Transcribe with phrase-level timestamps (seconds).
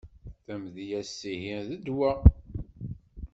[0.45, 2.11] Tamedyezt ihi d ddwa.